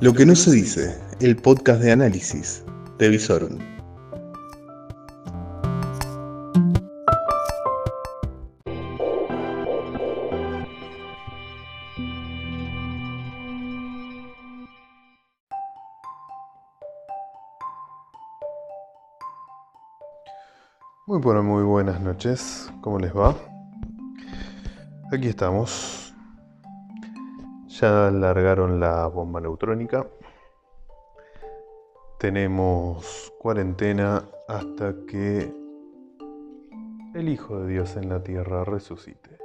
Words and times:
Lo 0.00 0.12
que 0.12 0.26
no 0.26 0.34
se 0.34 0.50
dice, 0.50 0.98
el 1.20 1.36
podcast 1.36 1.80
de 1.80 1.92
análisis 1.92 2.64
de 2.98 3.08
Visorum. 3.08 3.58
Muy 21.06 21.20
bueno, 21.20 21.42
muy 21.44 21.62
buenas 21.62 22.00
noches. 22.00 22.70
¿Cómo 22.80 22.98
les 22.98 23.14
va? 23.14 23.36
Aquí 25.12 25.28
estamos. 25.28 26.03
Ya 27.84 28.10
largaron 28.10 28.80
la 28.80 29.06
bomba 29.08 29.42
neutrónica. 29.42 30.06
Tenemos 32.18 33.30
cuarentena 33.38 34.24
hasta 34.48 34.94
que 35.06 35.54
el 37.14 37.28
Hijo 37.28 37.60
de 37.60 37.72
Dios 37.72 37.94
en 37.96 38.08
la 38.08 38.22
tierra 38.22 38.64
resucite. 38.64 39.36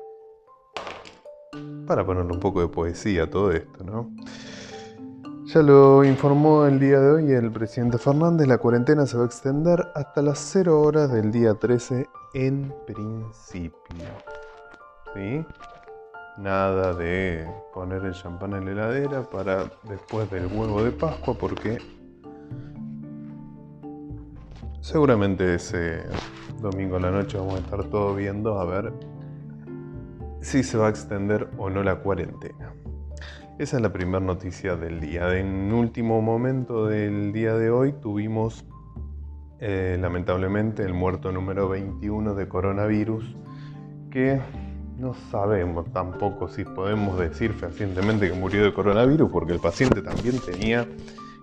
Para 1.85 2.05
ponerle 2.05 2.31
un 2.31 2.39
poco 2.39 2.62
de 2.62 2.70
poesía 2.70 3.23
a 3.23 3.29
todo 3.29 3.52
esto, 3.52 3.84
¿no? 3.84 4.09
Ya 5.48 5.62
lo 5.62 6.05
informó 6.05 6.65
el 6.65 6.79
día 6.79 7.01
de 7.01 7.12
hoy 7.12 7.34
el 7.34 7.51
presidente 7.51 7.98
Fernández, 7.98 8.48
la 8.48 8.57
cuarentena 8.57 9.05
se 9.05 9.17
va 9.17 9.23
a 9.23 9.26
extender 9.26 9.85
hasta 9.95 10.21
las 10.21 10.40
0 10.53 10.81
horas 10.81 11.12
del 11.12 11.29
día 11.34 11.55
13 11.55 12.07
en 12.35 12.73
principio. 12.87 14.07
¿Sí? 15.13 15.45
Nada 16.39 16.93
de 16.93 17.45
poner 17.73 18.05
el 18.05 18.13
champán 18.13 18.53
en 18.53 18.63
la 18.63 18.71
heladera 18.71 19.23
para 19.23 19.66
después 19.89 20.31
del 20.31 20.45
huevo 20.45 20.81
de 20.81 20.91
Pascua 20.91 21.34
porque 21.34 21.79
seguramente 24.79 25.55
ese 25.55 26.04
domingo 26.62 26.95
en 26.95 27.01
la 27.01 27.12
noche 27.12 27.37
vamos 27.37 27.55
a 27.55 27.57
estar 27.57 27.84
todos 27.90 28.15
viendo 28.15 28.57
a 28.57 28.63
ver 28.63 28.93
si 30.40 30.63
se 30.63 30.77
va 30.77 30.87
a 30.87 30.90
extender 30.90 31.49
o 31.57 31.70
no 31.70 31.84
la 31.84 31.98
cuarentena. 31.98 32.73
Esa 33.57 33.76
es 33.76 33.84
la 33.84 33.91
primera 33.91 34.21
noticia 34.21 34.77
del 34.77 35.01
día. 35.01 35.37
En 35.37 35.73
último 35.73 36.21
momento 36.21 36.85
del 36.85 37.34
día 37.34 37.55
de 37.55 37.70
hoy 37.70 37.91
tuvimos 37.91 38.65
eh, 39.60 39.98
lamentablemente 39.99 40.84
el 40.84 40.93
muerto 40.93 41.34
número 41.34 41.67
21 41.67 42.34
de 42.34 42.48
coronavirus 42.48 43.35
que 44.10 44.40
no 44.99 45.13
sabemos 45.31 45.91
tampoco 45.93 46.49
si 46.49 46.65
podemos 46.65 47.17
decir 47.17 47.53
fehacientemente 47.53 48.29
que 48.29 48.35
murió 48.35 48.63
de 48.63 48.73
coronavirus 48.73 49.31
porque 49.31 49.53
el 49.53 49.59
paciente 49.59 50.01
también 50.01 50.39
tenía 50.39 50.85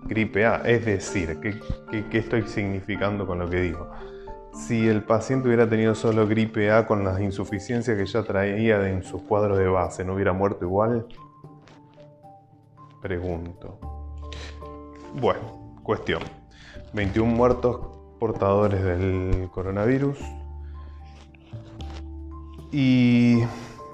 gripe 0.05 0.45
A. 0.45 0.57
Es 0.57 0.85
decir, 0.85 1.39
¿qué, 1.41 2.17
estoy 2.17 2.43
significando 2.43 3.25
con 3.25 3.39
lo 3.39 3.49
que 3.49 3.61
digo? 3.61 3.89
Si 4.53 4.87
el 4.87 5.03
paciente 5.03 5.47
hubiera 5.47 5.67
tenido 5.67 5.95
solo 5.95 6.27
gripe 6.27 6.71
A 6.71 6.85
con 6.85 7.03
las 7.03 7.19
insuficiencias 7.19 7.97
que 7.97 8.05
ya 8.05 8.23
traía 8.23 8.87
en 8.89 9.03
su 9.03 9.25
cuadro 9.25 9.57
de 9.57 9.67
base, 9.67 10.05
¿no 10.05 10.13
hubiera 10.13 10.33
muerto 10.33 10.63
igual? 10.65 11.07
Pregunto. 13.01 13.79
Bueno, 15.19 15.75
cuestión. 15.83 16.21
21 16.93 17.31
muertos 17.31 17.79
portadores 18.19 18.83
del 18.83 19.49
coronavirus. 19.51 20.17
Y 22.71 23.41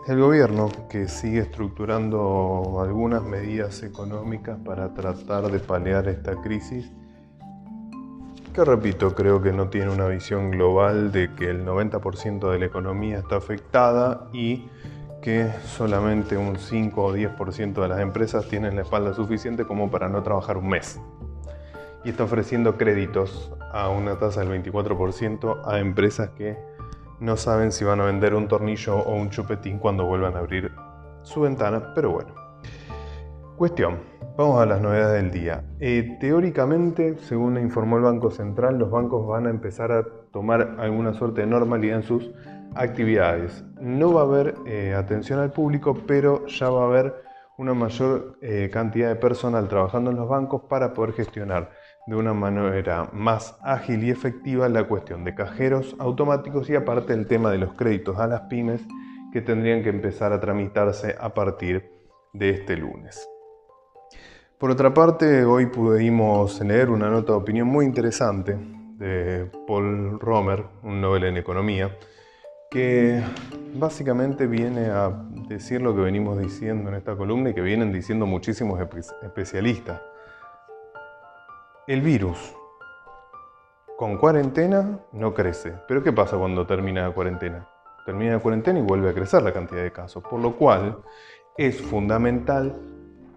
el 0.08 0.20
gobierno 0.20 0.70
que 0.90 1.08
sigue 1.08 1.40
estructurando 1.40 2.82
algunas 2.82 3.24
medidas 3.24 3.84
económicas 3.84 4.58
para 4.66 4.94
tratar 4.94 5.52
de 5.52 5.60
paliar 5.60 6.08
esta 6.08 6.42
crisis, 6.42 6.92
que 8.54 8.66
repito, 8.66 9.16
creo 9.16 9.42
que 9.42 9.52
no 9.52 9.70
tiene 9.70 9.92
una 9.92 10.08
visión 10.08 10.52
global 10.52 11.12
de 11.12 11.34
que 11.34 11.50
el 11.50 11.66
90% 11.66 12.52
de 12.52 12.60
la 12.60 12.66
economía 12.66 13.20
está 13.20 13.38
afectada 13.38 14.30
y 14.34 14.68
que 15.22 15.50
solamente 15.66 16.36
un 16.36 16.58
5 16.58 17.04
o 17.04 17.16
10% 17.16 17.82
de 17.82 17.88
las 17.88 18.00
empresas 18.00 18.48
tienen 18.50 18.76
la 18.76 18.82
espalda 18.82 19.14
suficiente 19.14 19.66
como 19.66 19.90
para 19.90 20.10
no 20.10 20.22
trabajar 20.22 20.58
un 20.58 20.70
mes. 20.70 21.00
Y 22.04 22.10
está 22.10 22.26
ofreciendo 22.26 22.78
créditos 22.78 23.52
a 23.72 23.90
una 23.90 24.20
tasa 24.20 24.44
del 24.44 24.64
24% 24.64 25.62
a 25.66 25.80
empresas 25.80 26.32
que 26.32 26.58
no 27.24 27.38
saben 27.38 27.72
si 27.72 27.86
van 27.86 28.02
a 28.02 28.06
vender 28.06 28.34
un 28.34 28.50
tornillo 28.50 28.98
o 28.98 29.16
un 29.16 29.30
chupetín 29.30 29.80
cuando 29.80 30.06
vuelvan 30.06 30.36
a 30.36 30.40
abrir 30.40 30.72
su 31.22 31.40
ventana, 31.40 31.94
pero 31.96 32.12
bueno. 32.12 32.36
Cuestión, 33.56 34.00
vamos 34.38 34.62
a 34.62 34.66
las 34.66 34.82
novedades 34.82 35.24
del 35.24 35.32
día. 35.32 35.64
Eh, 35.80 36.18
teóricamente, 36.20 37.18
según 37.20 37.58
informó 37.58 37.96
el 37.96 38.04
Banco 38.04 38.30
Central, 38.30 38.78
los 38.78 38.92
bancos 38.92 39.26
van 39.26 39.48
a 39.48 39.52
empezar 39.52 39.94
a 39.94 40.04
tomar 40.34 40.76
alguna 40.80 41.14
suerte 41.14 41.42
de 41.42 41.48
normalidad 41.48 41.98
en 41.98 42.04
sus 42.04 42.30
actividades. 42.76 43.64
No 43.80 44.14
va 44.14 44.22
a 44.22 44.26
haber 44.26 44.56
eh, 44.66 44.94
atención 44.94 45.40
al 45.40 45.54
público, 45.54 45.98
pero 46.06 46.46
ya 46.48 46.70
va 46.70 46.82
a 46.82 46.88
haber 46.88 47.24
una 47.64 47.74
mayor 47.74 48.38
eh, 48.42 48.70
cantidad 48.72 49.08
de 49.08 49.16
personal 49.16 49.70
trabajando 49.70 50.12
en 50.12 50.18
los 50.18 50.28
bancos 50.28 50.64
para 50.70 50.94
poder 50.94 51.14
gestionar 51.14 51.72
de 52.06 52.16
una 52.18 52.34
manera 52.34 53.10
más 53.14 53.58
ágil 53.62 54.04
y 54.04 54.10
efectiva 54.10 54.68
la 54.68 54.84
cuestión 54.84 55.24
de 55.24 55.34
cajeros 55.34 55.96
automáticos 55.98 56.70
y 56.70 56.76
aparte 56.76 57.14
el 57.14 57.26
tema 57.26 57.52
de 57.52 57.60
los 57.60 57.74
créditos 57.74 58.20
a 58.20 58.28
las 58.28 58.42
pymes 58.42 58.82
que 59.32 59.42
tendrían 59.42 59.82
que 59.82 59.90
empezar 59.90 60.34
a 60.34 60.42
tramitarse 60.42 61.16
a 61.18 61.34
partir 61.34 61.90
de 62.34 62.50
este 62.50 62.76
lunes. 62.76 63.30
Por 64.58 64.70
otra 64.70 64.94
parte, 64.94 65.46
hoy 65.46 65.68
pudimos 65.68 66.60
leer 66.62 66.90
una 66.90 67.10
nota 67.10 67.32
de 67.32 67.38
opinión 67.38 67.70
muy 67.70 67.86
interesante 67.86 68.58
de 68.98 69.50
Paul 69.66 70.20
Romer, 70.20 70.66
un 70.84 71.00
Nobel 71.00 71.24
en 71.24 71.38
Economía, 71.38 71.98
que 72.74 73.22
básicamente 73.76 74.48
viene 74.48 74.88
a 74.88 75.12
decir 75.48 75.80
lo 75.80 75.96
que 75.96 76.02
venimos 76.02 76.40
diciendo 76.40 76.90
en 76.90 76.96
esta 76.96 77.16
columna 77.16 77.52
y 77.52 77.54
que 77.54 77.62
vienen 77.62 77.94
diciendo 77.94 78.26
muchísimos 78.26 78.80
especialistas. 79.22 80.02
El 81.86 82.02
virus 82.02 82.56
con 83.96 84.18
cuarentena 84.18 85.02
no 85.12 85.36
crece. 85.36 85.76
Pero 85.88 86.02
¿qué 86.02 86.12
pasa 86.12 86.36
cuando 86.36 86.66
termina 86.66 87.08
la 87.08 87.14
cuarentena? 87.14 87.68
Termina 88.08 88.34
la 88.34 88.40
cuarentena 88.40 88.80
y 88.80 88.82
vuelve 88.82 89.12
a 89.12 89.14
crecer 89.14 89.44
la 89.44 89.54
cantidad 89.54 89.84
de 89.84 89.92
casos. 89.92 90.24
Por 90.24 90.40
lo 90.40 90.56
cual 90.56 90.98
es 91.56 91.80
fundamental 91.80 92.76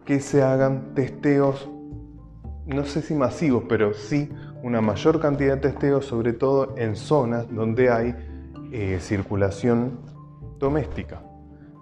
que 0.06 0.20
se 0.20 0.42
hagan 0.42 0.94
testeos, 0.94 1.68
no 2.64 2.86
sé 2.86 3.02
si 3.02 3.14
masivos, 3.14 3.64
pero 3.68 3.92
sí 3.92 4.32
una 4.62 4.80
mayor 4.80 5.20
cantidad 5.20 5.56
de 5.56 5.60
testeos, 5.60 6.06
sobre 6.06 6.32
todo 6.32 6.74
en 6.78 6.96
zonas 6.96 7.54
donde 7.54 7.90
hay 7.90 8.14
eh, 8.72 8.98
circulación 9.00 10.00
doméstica. 10.58 11.22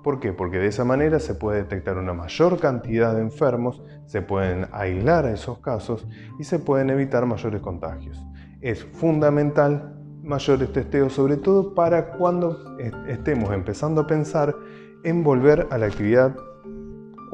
¿Por 0.02 0.20
qué? 0.20 0.32
Porque 0.32 0.58
de 0.58 0.66
esa 0.66 0.84
manera 0.84 1.18
se 1.18 1.34
puede 1.34 1.62
detectar 1.62 1.96
una 1.96 2.12
mayor 2.12 2.60
cantidad 2.60 3.14
de 3.14 3.22
enfermos, 3.22 3.82
se 4.04 4.20
pueden 4.20 4.66
aislar 4.72 5.24
a 5.24 5.32
esos 5.32 5.58
casos 5.60 6.06
y 6.38 6.44
se 6.44 6.58
pueden 6.58 6.90
evitar 6.90 7.24
mayores 7.24 7.62
contagios. 7.62 8.22
Es 8.60 8.84
fundamental 8.84 9.94
mayores 10.22 10.72
testeos, 10.72 11.12
sobre 11.12 11.36
todo 11.36 11.74
para 11.74 12.12
cuando 12.12 12.76
estemos 13.08 13.52
empezando 13.52 14.02
a 14.02 14.06
pensar 14.06 14.54
en 15.04 15.22
volver 15.22 15.68
a 15.70 15.78
la 15.78 15.86
actividad 15.86 16.36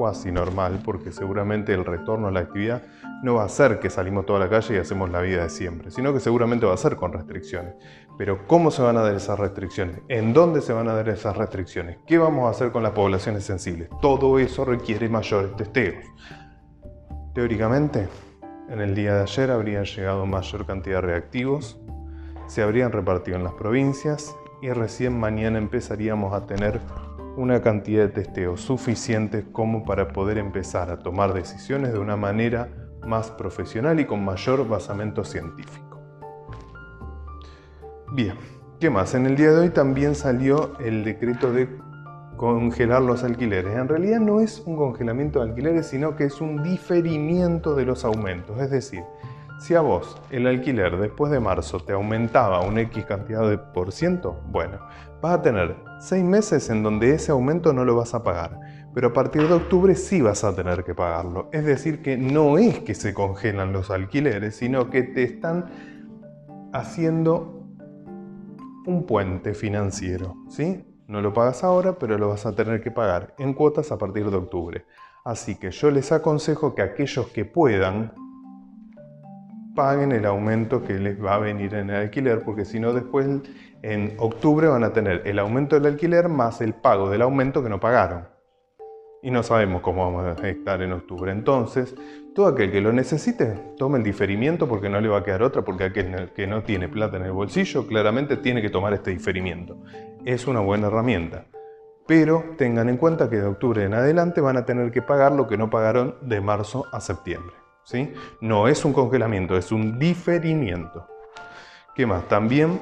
cuasi 0.01 0.31
normal, 0.31 0.81
porque 0.83 1.11
seguramente 1.11 1.75
el 1.75 1.85
retorno 1.85 2.27
a 2.27 2.31
la 2.31 2.39
actividad 2.39 2.81
no 3.21 3.35
va 3.35 3.43
a 3.43 3.49
ser 3.49 3.79
que 3.79 3.91
salimos 3.91 4.25
toda 4.25 4.39
la 4.39 4.49
calle 4.49 4.73
y 4.73 4.77
hacemos 4.79 5.11
la 5.11 5.21
vida 5.21 5.43
de 5.43 5.49
siempre, 5.51 5.91
sino 5.91 6.11
que 6.11 6.19
seguramente 6.19 6.65
va 6.65 6.73
a 6.73 6.77
ser 6.77 6.95
con 6.95 7.13
restricciones. 7.13 7.75
Pero 8.17 8.47
¿cómo 8.47 8.71
se 8.71 8.81
van 8.81 8.97
a 8.97 9.03
dar 9.03 9.13
esas 9.13 9.37
restricciones? 9.37 9.99
¿En 10.07 10.33
dónde 10.33 10.61
se 10.61 10.73
van 10.73 10.87
a 10.87 10.95
dar 10.95 11.07
esas 11.07 11.37
restricciones? 11.37 11.99
¿Qué 12.07 12.17
vamos 12.17 12.47
a 12.47 12.49
hacer 12.49 12.71
con 12.71 12.81
las 12.81 12.93
poblaciones 12.93 13.43
sensibles? 13.43 13.89
Todo 14.01 14.39
eso 14.39 14.65
requiere 14.65 15.07
mayores 15.07 15.55
testeos. 15.55 16.03
Teóricamente, 17.35 18.07
en 18.69 18.81
el 18.81 18.95
día 18.95 19.13
de 19.13 19.21
ayer 19.21 19.51
habrían 19.51 19.85
llegado 19.85 20.25
mayor 20.25 20.65
cantidad 20.65 20.95
de 20.95 21.01
reactivos, 21.01 21.79
se 22.47 22.63
habrían 22.63 22.91
repartido 22.91 23.37
en 23.37 23.43
las 23.43 23.53
provincias 23.53 24.35
y 24.63 24.71
recién 24.71 25.19
mañana 25.19 25.59
empezaríamos 25.59 26.33
a 26.33 26.47
tener 26.47 26.81
una 27.37 27.61
cantidad 27.61 28.03
de 28.03 28.09
testeos 28.09 28.61
suficientes 28.61 29.45
como 29.51 29.83
para 29.83 30.09
poder 30.09 30.37
empezar 30.37 30.89
a 30.89 30.99
tomar 30.99 31.33
decisiones 31.33 31.93
de 31.93 31.99
una 31.99 32.17
manera 32.17 32.69
más 33.05 33.31
profesional 33.31 33.99
y 33.99 34.05
con 34.05 34.23
mayor 34.23 34.67
basamento 34.67 35.23
científico. 35.23 35.99
Bien, 38.13 38.35
¿qué 38.79 38.89
más? 38.89 39.15
En 39.15 39.25
el 39.25 39.35
día 39.35 39.51
de 39.51 39.59
hoy 39.59 39.69
también 39.69 40.15
salió 40.15 40.77
el 40.79 41.03
decreto 41.03 41.53
de 41.53 41.69
congelar 42.35 43.01
los 43.01 43.23
alquileres. 43.23 43.75
En 43.75 43.87
realidad 43.87 44.19
no 44.19 44.41
es 44.41 44.61
un 44.65 44.75
congelamiento 44.75 45.39
de 45.39 45.49
alquileres, 45.49 45.87
sino 45.87 46.15
que 46.15 46.25
es 46.25 46.41
un 46.41 46.63
diferimiento 46.63 47.75
de 47.75 47.85
los 47.85 48.03
aumentos. 48.03 48.59
Es 48.59 48.71
decir, 48.71 49.03
si 49.59 49.75
a 49.75 49.81
vos 49.81 50.19
el 50.31 50.47
alquiler 50.47 50.97
después 50.97 51.31
de 51.31 51.39
marzo 51.39 51.79
te 51.79 51.93
aumentaba 51.93 52.61
un 52.61 52.79
X 52.79 53.05
cantidad 53.05 53.47
de 53.47 53.59
por 53.59 53.91
ciento, 53.91 54.41
bueno, 54.47 54.79
vas 55.21 55.35
a 55.35 55.41
tener 55.41 55.77
seis 55.99 56.23
meses 56.23 56.69
en 56.69 56.83
donde 56.83 57.13
ese 57.13 57.31
aumento 57.31 57.73
no 57.73 57.85
lo 57.85 57.95
vas 57.95 58.13
a 58.13 58.23
pagar. 58.23 58.59
pero 58.93 59.07
a 59.07 59.13
partir 59.13 59.47
de 59.47 59.53
octubre 59.53 59.95
sí 59.95 60.21
vas 60.21 60.43
a 60.43 60.53
tener 60.53 60.83
que 60.83 60.93
pagarlo. 60.93 61.47
Es 61.53 61.63
decir, 61.63 62.01
que 62.01 62.17
no 62.17 62.57
es 62.57 62.79
que 62.79 62.93
se 62.93 63.13
congelan 63.13 63.71
los 63.71 63.89
alquileres, 63.89 64.57
sino 64.57 64.89
que 64.89 65.03
te 65.03 65.23
están 65.23 65.69
haciendo 66.73 67.63
un 68.85 69.05
puente 69.05 69.53
financiero, 69.53 70.35
¿sí? 70.49 70.83
No 71.07 71.21
lo 71.21 71.33
pagas 71.33 71.63
ahora, 71.63 71.97
pero 71.99 72.17
lo 72.17 72.27
vas 72.29 72.45
a 72.45 72.53
tener 72.53 72.81
que 72.81 72.91
pagar 72.91 73.33
en 73.37 73.53
cuotas 73.53 73.93
a 73.93 73.97
partir 73.97 74.29
de 74.29 74.35
octubre. 74.35 74.85
Así 75.23 75.55
que 75.55 75.71
yo 75.71 75.89
les 75.91 76.11
aconsejo 76.11 76.75
que 76.75 76.81
aquellos 76.81 77.27
que 77.27 77.45
puedan 77.45 78.13
paguen 79.75 80.11
el 80.11 80.25
aumento 80.25 80.83
que 80.83 80.93
les 80.93 81.23
va 81.23 81.35
a 81.35 81.39
venir 81.39 81.73
en 81.75 81.89
el 81.89 81.95
alquiler, 81.95 82.41
porque 82.43 82.65
si 82.65 82.79
no 82.79 82.93
después 82.93 83.27
en 83.81 84.15
octubre 84.17 84.67
van 84.67 84.83
a 84.83 84.93
tener 84.93 85.21
el 85.25 85.39
aumento 85.39 85.75
del 85.79 85.93
alquiler 85.93 86.29
más 86.29 86.61
el 86.61 86.73
pago 86.73 87.09
del 87.09 87.21
aumento 87.21 87.63
que 87.63 87.69
no 87.69 87.79
pagaron 87.79 88.27
y 89.23 89.31
no 89.31 89.43
sabemos 89.43 89.81
cómo 89.81 90.03
vamos 90.05 90.41
a 90.41 90.47
estar 90.47 90.81
en 90.81 90.93
octubre. 90.93 91.31
Entonces, 91.31 91.95
todo 92.33 92.47
aquel 92.47 92.71
que 92.71 92.81
lo 92.81 92.91
necesite, 92.91 93.53
tome 93.77 93.97
el 93.97 94.03
diferimiento 94.03 94.67
porque 94.67 94.89
no 94.89 94.99
le 94.99 95.09
va 95.09 95.19
a 95.19 95.23
quedar 95.23 95.43
otra, 95.43 95.61
porque 95.61 95.85
aquel 95.85 96.31
que 96.33 96.47
no 96.47 96.63
tiene 96.63 96.89
plata 96.89 97.17
en 97.17 97.23
el 97.23 97.31
bolsillo, 97.31 97.85
claramente 97.85 98.37
tiene 98.37 98.61
que 98.61 98.69
tomar 98.69 98.93
este 98.93 99.11
diferimiento. 99.11 99.77
Es 100.25 100.47
una 100.47 100.59
buena 100.59 100.87
herramienta. 100.87 101.45
Pero 102.07 102.43
tengan 102.57 102.89
en 102.89 102.97
cuenta 102.97 103.29
que 103.29 103.37
de 103.37 103.45
octubre 103.45 103.83
en 103.83 103.93
adelante 103.93 104.41
van 104.41 104.57
a 104.57 104.65
tener 104.65 104.91
que 104.91 105.01
pagar 105.01 105.33
lo 105.33 105.47
que 105.47 105.57
no 105.57 105.69
pagaron 105.69 106.15
de 106.21 106.41
marzo 106.41 106.85
a 106.91 106.99
septiembre. 106.99 107.60
¿Sí? 107.83 108.13
No 108.39 108.67
es 108.67 108.85
un 108.85 108.93
congelamiento, 108.93 109.57
es 109.57 109.71
un 109.71 109.99
diferimiento. 109.99 111.07
¿Qué 111.95 112.05
más? 112.05 112.27
También 112.27 112.79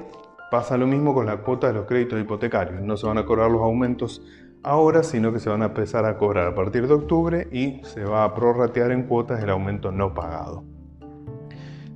pasa 0.52 0.78
lo 0.78 0.88
mismo 0.88 1.14
con 1.14 1.26
la 1.26 1.38
cuota 1.38 1.68
de 1.68 1.74
los 1.74 1.86
créditos 1.86 2.20
hipotecarios. 2.20 2.82
No 2.82 2.98
se 2.98 3.08
van 3.08 3.18
a 3.18 3.26
cobrar 3.26 3.50
los 3.50 3.62
aumentos 3.62 4.22
ahora, 4.64 5.04
sino 5.04 5.32
que 5.32 5.40
se 5.40 5.50
van 5.50 5.62
a 5.62 5.66
empezar 5.66 6.06
a 6.06 6.18
cobrar 6.18 6.48
a 6.48 6.56
partir 6.56 6.88
de 6.88 6.94
octubre 6.94 7.48
y 7.52 7.82
se 7.84 8.04
va 8.04 8.24
a 8.24 8.34
prorratear 8.34 8.92
en 8.92 9.04
cuotas 9.04 9.42
el 9.42 9.50
aumento 9.50 9.92
no 9.92 10.14
pagado. 10.14 10.64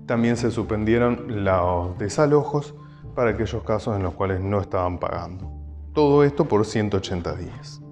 También 0.05 0.37
se 0.37 0.51
suspendieron 0.51 1.43
los 1.43 1.97
desalojos 1.97 2.75
para 3.15 3.31
aquellos 3.31 3.63
casos 3.63 3.95
en 3.95 4.03
los 4.03 4.13
cuales 4.13 4.41
no 4.41 4.59
estaban 4.59 4.99
pagando. 4.99 5.51
Todo 5.93 6.23
esto 6.23 6.45
por 6.45 6.65
180 6.65 7.35
días. 7.35 7.82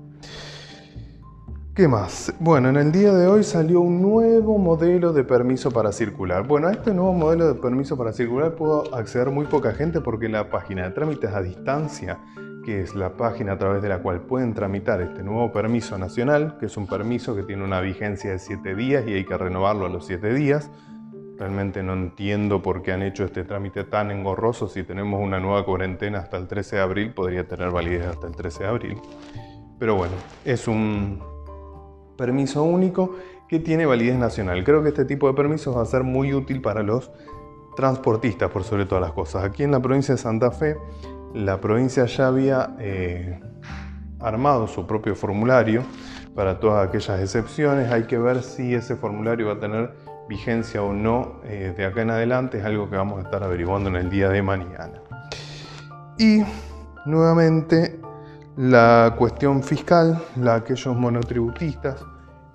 ¿Qué 1.74 1.88
más? 1.88 2.34
Bueno, 2.42 2.68
en 2.68 2.76
el 2.76 2.92
día 2.92 3.14
de 3.14 3.28
hoy 3.28 3.46
salió 3.46 3.80
un 3.80 4.02
nuevo 4.02 4.58
modelo 4.58 5.14
de 5.14 5.24
permiso 5.24 5.72
para 5.72 5.94
circular. 5.94 6.46
Bueno, 6.46 6.68
a 6.68 6.74
este 6.74 6.94
nuevo 6.94 7.14
modelo 7.14 7.48
de 7.48 7.62
permiso 7.62 7.98
para 7.98 8.12
circular 8.12 8.56
pudo 8.56 8.94
acceder 8.94 9.30
muy 9.30 9.46
poca 9.46 9.72
gente 9.72 10.02
porque 10.02 10.28
la 10.28 10.50
página 10.50 10.84
de 10.84 10.92
trámites 10.92 11.34
a 11.34 11.42
distancia 11.42 12.20
que 12.66 12.82
es 12.82 12.94
la 12.94 13.16
página 13.16 13.54
a 13.54 13.58
través 13.58 13.82
de 13.82 13.88
la 13.88 14.00
cual 14.00 14.20
pueden 14.20 14.54
tramitar 14.54 15.02
este 15.02 15.24
nuevo 15.24 15.54
permiso 15.54 15.98
nacional, 15.98 16.58
que 16.60 16.66
es 16.66 16.76
un 16.76 16.88
permiso 16.88 17.36
que 17.38 17.44
tiene 17.44 17.64
una 17.64 17.80
vigencia 17.80 18.32
de 18.32 18.40
7 18.40 18.76
días 18.76 19.08
y 19.08 19.14
hay 19.14 19.26
que 19.26 19.38
renovarlo 19.38 19.86
a 19.86 19.90
los 19.90 20.06
7 20.06 20.34
días. 20.34 20.70
Realmente 21.38 21.82
no 21.84 21.94
entiendo 21.94 22.62
por 22.62 22.84
qué 22.84 22.92
han 22.92 23.02
hecho 23.02 23.24
este 23.24 23.46
trámite 23.46 23.86
tan 23.86 24.12
engorroso. 24.12 24.68
Si 24.68 24.84
tenemos 24.84 25.22
una 25.22 25.40
nueva 25.40 25.64
cuarentena 25.64 26.20
hasta 26.20 26.36
el 26.36 26.48
13 26.48 26.76
de 26.76 26.82
abril, 26.82 27.14
podría 27.14 27.48
tener 27.48 27.72
validez 27.72 28.08
hasta 28.08 28.28
el 28.28 28.36
13 28.36 28.64
de 28.64 28.70
abril. 28.70 28.98
Pero 29.80 29.96
bueno, 29.96 30.14
es 30.46 30.68
un 30.68 31.31
permiso 32.22 32.64
único 32.64 33.16
que 33.50 33.60
tiene 33.60 33.88
validez 33.88 34.16
nacional. 34.16 34.64
Creo 34.64 34.84
que 34.84 34.90
este 34.90 35.06
tipo 35.06 35.28
de 35.28 35.34
permisos 35.34 35.76
va 35.76 35.82
a 35.82 35.86
ser 35.86 36.04
muy 36.04 36.36
útil 36.36 36.62
para 36.62 36.84
los 36.84 37.12
transportistas, 37.76 38.52
por 38.52 38.64
sobre 38.64 38.86
todas 38.86 39.02
las 39.02 39.14
cosas. 39.14 39.44
Aquí 39.44 39.64
en 39.64 39.72
la 39.72 39.80
provincia 39.80 40.14
de 40.14 40.22
Santa 40.22 40.52
Fe 40.52 40.78
la 41.34 41.62
provincia 41.62 42.06
ya 42.06 42.28
había 42.28 42.76
eh, 42.80 43.40
armado 44.20 44.68
su 44.68 44.86
propio 44.86 45.16
formulario 45.16 45.84
para 46.36 46.60
todas 46.60 46.88
aquellas 46.88 47.22
excepciones. 47.22 47.92
Hay 47.92 48.04
que 48.04 48.18
ver 48.18 48.44
si 48.44 48.74
ese 48.74 48.96
formulario 48.96 49.48
va 49.48 49.54
a 49.54 49.60
tener 49.60 49.94
vigencia 50.28 50.84
o 50.84 50.94
no 50.94 51.40
eh, 51.46 51.74
de 51.76 51.86
acá 51.86 52.02
en 52.02 52.10
adelante. 52.10 52.60
Es 52.60 52.66
algo 52.66 52.90
que 52.90 52.98
vamos 52.98 53.20
a 53.20 53.24
estar 53.24 53.44
averiguando 53.44 53.90
en 53.90 53.96
el 53.96 54.10
día 54.10 54.30
de 54.30 54.42
mañana. 54.42 55.02
Y 56.18 56.44
nuevamente 57.06 58.01
la 58.62 59.16
cuestión 59.18 59.64
fiscal, 59.64 60.22
la 60.36 60.54
aquellos 60.54 60.96
monotributistas 60.96 62.06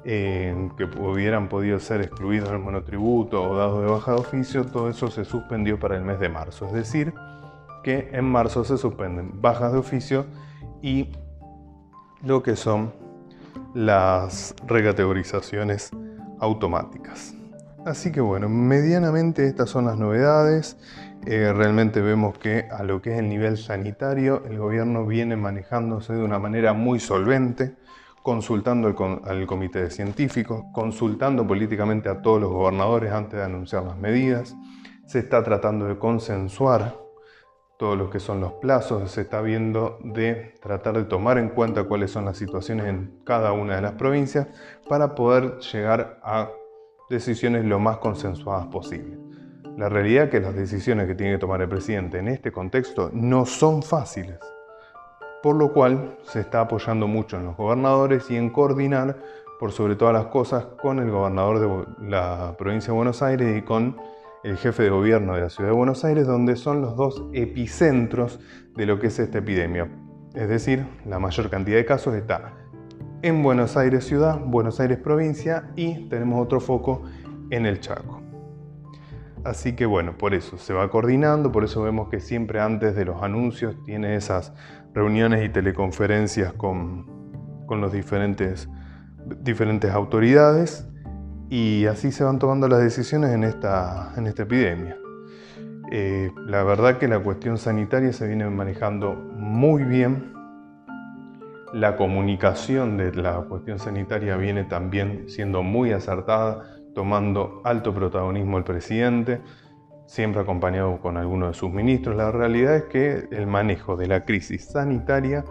que 0.05 0.88
hubieran 1.00 1.49
podido 1.49 1.81
ser 1.81 2.00
excluidos 2.00 2.49
del 2.49 2.61
monotributo 2.61 3.43
o 3.43 3.56
dados 3.56 3.82
de 3.82 3.91
baja 3.91 4.12
de 4.12 4.19
oficio, 4.19 4.64
todo 4.64 4.88
eso 4.88 5.11
se 5.11 5.25
suspendió 5.25 5.81
para 5.81 5.97
el 5.97 6.03
mes 6.03 6.20
de 6.20 6.29
marzo. 6.29 6.67
Es 6.67 6.75
decir, 6.75 7.12
que 7.82 8.11
en 8.12 8.25
marzo 8.25 8.62
se 8.62 8.79
suspenden 8.79 9.43
bajas 9.43 9.73
de 9.73 9.79
oficio 9.79 10.26
y 10.81 11.11
lo 12.23 12.41
que 12.41 12.55
son 12.55 12.93
las 13.75 14.55
recategorizaciones 14.64 15.91
automáticas. 16.38 17.35
Así 17.85 18.12
que 18.12 18.20
bueno, 18.20 18.49
medianamente 18.49 19.44
estas 19.49 19.70
son 19.70 19.87
las 19.87 19.97
novedades. 19.97 20.76
Eh, 21.28 21.52
realmente 21.52 22.00
vemos 22.00 22.38
que 22.38 22.69
a 22.70 22.84
lo 22.84 23.02
que 23.02 23.12
es 23.12 23.19
el 23.19 23.28
nivel 23.28 23.58
sanitario, 23.58 24.44
el 24.49 24.58
gobierno 24.58 25.05
viene 25.05 25.34
manejándose 25.34 26.12
de 26.12 26.23
una 26.23 26.38
manera 26.38 26.73
muy 26.73 27.00
solvente, 27.00 27.75
consultando 28.23 28.94
al 29.25 29.46
comité 29.46 29.82
de 29.82 29.90
científicos, 29.90 30.62
consultando 30.73 31.44
políticamente 31.44 32.08
a 32.08 32.23
todos 32.23 32.40
los 32.40 32.52
gobernadores 32.52 33.11
antes 33.11 33.40
de 33.40 33.44
anunciar 33.44 33.82
las 33.82 33.96
medidas. 33.99 34.55
Se 35.06 35.19
está 35.19 35.43
tratando 35.43 35.87
de 35.87 35.99
consensuar 35.99 36.96
todo 37.76 37.96
lo 37.96 38.08
que 38.08 38.20
son 38.20 38.40
los 38.40 38.52
plazos, 38.55 39.11
se 39.11 39.23
está 39.23 39.40
viendo 39.40 39.99
de 40.05 40.55
tratar 40.62 40.94
de 40.94 41.05
tomar 41.05 41.38
en 41.38 41.49
cuenta 41.49 41.84
cuáles 41.84 42.12
son 42.12 42.25
las 42.25 42.37
situaciones 42.38 42.87
en 42.87 43.20
cada 43.25 43.50
una 43.50 43.75
de 43.75 43.82
las 43.82 43.93
provincias 43.94 44.46
para 44.88 45.17
poder 45.17 45.58
llegar 45.58 46.20
a 46.23 46.50
decisiones 47.11 47.64
lo 47.64 47.81
más 47.81 47.99
consensuadas 47.99 48.69
posible. 48.69 49.25
La 49.76 49.90
realidad 49.90 50.25
es 50.25 50.31
que 50.31 50.40
las 50.40 50.55
decisiones 50.55 51.06
que 51.06 51.14
tiene 51.14 51.34
que 51.34 51.38
tomar 51.38 51.61
el 51.61 51.69
presidente 51.69 52.19
en 52.19 52.28
este 52.28 52.50
contexto 52.50 53.11
no 53.12 53.44
son 53.44 53.82
fáciles, 53.82 54.38
por 55.43 55.55
lo 55.55 55.75
cual 55.75 56.17
se 56.23 56.40
está 56.40 56.62
apoyando 56.62 57.06
mucho 57.06 57.37
en 57.37 57.44
los 57.44 57.58
gobernadores 57.58 58.31
y 58.31 58.37
en 58.37 58.49
coordinar 58.49 59.19
por 59.61 59.73
sobre 59.73 59.94
todas 59.94 60.14
las 60.14 60.26
cosas 60.26 60.64
con 60.81 60.99
el 60.99 61.11
gobernador 61.11 61.61
de 61.61 62.08
la 62.08 62.55
provincia 62.56 62.90
de 62.90 62.96
Buenos 62.96 63.20
Aires 63.23 63.58
y 63.58 63.62
con 63.62 63.99
el 64.44 64.56
jefe 64.56 64.84
de 64.84 64.88
gobierno 64.88 65.34
de 65.34 65.43
la 65.43 65.50
ciudad 65.50 65.69
de 65.69 65.76
Buenos 65.76 66.06
Aires, 66.06 66.26
donde 66.26 66.56
son 66.56 66.81
los 66.81 66.96
dos 66.96 67.23
epicentros 67.34 68.40
de 68.75 68.87
lo 68.87 68.99
que 68.99 69.08
es 69.08 69.19
esta 69.19 69.38
epidemia. 69.38 69.90
Es 70.34 70.49
decir, 70.49 70.87
la 71.05 71.19
mayor 71.19 71.50
cantidad 71.50 71.76
de 71.76 71.84
casos 71.84 72.14
está 72.14 72.55
en 73.20 73.43
Buenos 73.43 73.76
Aires 73.76 74.06
ciudad, 74.06 74.40
Buenos 74.43 74.81
Aires 74.81 74.96
provincia 74.96 75.70
y 75.76 76.09
tenemos 76.09 76.42
otro 76.42 76.61
foco 76.61 77.02
en 77.50 77.66
el 77.66 77.80
Chaco. 77.80 78.25
Así 79.47 79.75
que 79.75 79.87
bueno, 79.87 80.19
por 80.19 80.35
eso 80.35 80.59
se 80.59 80.75
va 80.75 80.91
coordinando, 80.91 81.53
por 81.53 81.62
eso 81.62 81.81
vemos 81.81 82.09
que 82.09 82.19
siempre 82.19 82.61
antes 82.61 82.97
de 82.97 83.05
los 83.05 83.23
anuncios 83.23 83.76
tiene 83.85 84.17
esas 84.17 84.53
reuniones 84.93 85.45
y 85.45 85.49
teleconferencias 85.49 86.53
con, 86.55 87.65
con 87.65 87.81
los 87.81 87.93
diferentes, 87.93 88.69
diferentes 89.43 89.93
autoridades 89.93 90.88
y 91.49 91.87
así 91.87 92.11
se 92.11 92.25
van 92.25 92.41
tomando 92.41 92.67
las 92.67 92.81
decisiones 92.81 93.31
en 93.31 93.45
esta, 93.45 94.12
en 94.17 94.26
esta 94.26 94.43
epidemia. 94.43 94.97
Eh, 95.93 96.33
la 96.45 96.65
verdad 96.65 96.99
que 96.99 97.07
la 97.07 97.21
cuestión 97.21 97.57
sanitaria 97.57 98.12
se 98.12 98.26
viene 98.26 98.50
manejando 98.50 99.15
muy 99.15 99.85
bien. 99.85 100.33
La 101.73 101.95
comunicación 101.95 102.97
de 102.97 103.15
la 103.15 103.43
cuestión 103.43 103.79
sanitaria 103.79 104.37
viene 104.37 104.65
también 104.65 105.29
siendo 105.29 105.62
muy 105.62 105.93
acertada, 105.93 106.65
tomando 106.97 107.61
alto 107.62 107.93
protagonismo 107.93 108.57
el 108.57 108.65
presidente, 108.65 109.43
siempre 110.07 110.41
acompañado 110.41 110.99
con 110.99 111.19
algunos 111.19 111.49
de 111.49 111.55
sus 111.55 111.71
ministros. 111.71 112.17
La 112.17 112.33
realidad 112.33 112.75
es 112.75 112.85
que 112.85 113.29
el 113.33 113.47
manejo 113.47 113.97
de 113.97 114.07
la 114.07 114.25
crisis 114.25 114.65
sanitaria 114.65 115.45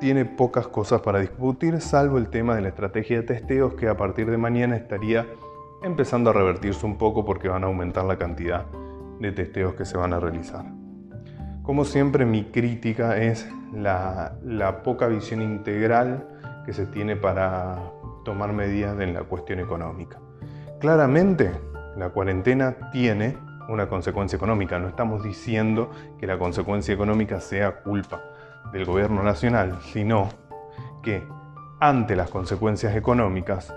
tiene 0.00 0.24
pocas 0.24 0.66
cosas 0.66 1.02
para 1.02 1.20
discutir, 1.20 1.80
salvo 1.80 2.18
el 2.18 2.30
tema 2.30 2.56
de 2.56 2.62
la 2.62 2.68
estrategia 2.70 3.18
de 3.18 3.22
testeos 3.22 3.74
que 3.74 3.86
a 3.86 3.96
partir 3.96 4.28
de 4.28 4.38
mañana 4.38 4.74
estaría 4.74 5.24
empezando 5.84 6.30
a 6.30 6.32
revertirse 6.32 6.84
un 6.84 6.98
poco 6.98 7.24
porque 7.24 7.48
van 7.48 7.62
a 7.62 7.68
aumentar 7.68 8.04
la 8.04 8.18
cantidad 8.18 8.66
de 9.20 9.30
testeos 9.30 9.74
que 9.74 9.84
se 9.84 9.96
van 9.96 10.14
a 10.14 10.18
realizar. 10.18 10.64
Como 11.62 11.84
siempre, 11.84 12.26
mi 12.26 12.42
crítica 12.46 13.18
es 13.18 13.48
la, 13.72 14.80
poca 14.82 15.06
visión 15.06 15.42
integral 15.42 16.26
que 16.64 16.72
se 16.72 16.86
tiene 16.86 17.14
para 17.14 17.78
tomar 18.24 18.52
medidas 18.52 18.98
en 18.98 19.14
la 19.14 19.22
cuestión 19.22 19.60
económica. 19.60 20.25
Claramente, 20.78 21.52
la 21.96 22.10
cuarentena 22.10 22.90
tiene 22.92 23.38
una 23.68 23.88
consecuencia 23.88 24.36
económica. 24.36 24.78
No 24.78 24.88
estamos 24.88 25.22
diciendo 25.22 25.90
que 26.18 26.26
la 26.26 26.38
consecuencia 26.38 26.92
económica 26.92 27.40
sea 27.40 27.80
culpa 27.82 28.22
del 28.72 28.84
gobierno 28.84 29.22
nacional, 29.22 29.78
sino 29.80 30.28
que 31.02 31.22
ante 31.80 32.14
las 32.14 32.28
consecuencias 32.30 32.94
económicas 32.94 33.74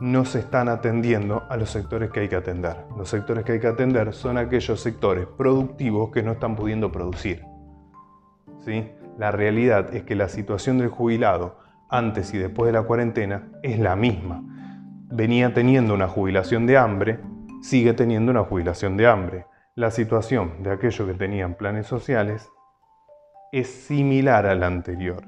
no 0.00 0.24
se 0.24 0.40
están 0.40 0.68
atendiendo 0.68 1.44
a 1.48 1.56
los 1.56 1.70
sectores 1.70 2.10
que 2.10 2.20
hay 2.20 2.28
que 2.28 2.36
atender. 2.36 2.76
Los 2.98 3.08
sectores 3.08 3.44
que 3.44 3.52
hay 3.52 3.60
que 3.60 3.68
atender 3.68 4.12
son 4.12 4.36
aquellos 4.36 4.80
sectores 4.80 5.26
productivos 5.26 6.10
que 6.10 6.22
no 6.22 6.32
están 6.32 6.56
pudiendo 6.56 6.92
producir. 6.92 7.44
¿Sí? 8.64 8.90
La 9.16 9.30
realidad 9.30 9.94
es 9.94 10.02
que 10.02 10.16
la 10.16 10.28
situación 10.28 10.78
del 10.78 10.88
jubilado 10.88 11.58
antes 11.88 12.34
y 12.34 12.38
después 12.38 12.66
de 12.66 12.72
la 12.72 12.82
cuarentena 12.82 13.48
es 13.62 13.78
la 13.78 13.96
misma. 13.96 14.42
Venía 15.14 15.52
teniendo 15.52 15.92
una 15.92 16.08
jubilación 16.08 16.66
de 16.66 16.78
hambre, 16.78 17.20
sigue 17.60 17.92
teniendo 17.92 18.30
una 18.30 18.44
jubilación 18.44 18.96
de 18.96 19.06
hambre. 19.06 19.44
La 19.74 19.90
situación 19.90 20.62
de 20.62 20.70
aquellos 20.70 21.06
que 21.06 21.12
tenían 21.12 21.54
planes 21.54 21.86
sociales 21.86 22.48
es 23.52 23.68
similar 23.68 24.46
a 24.46 24.54
la 24.54 24.68
anterior. 24.68 25.22